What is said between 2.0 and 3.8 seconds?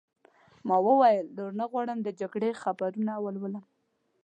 د جګړې خبرونه ولولم.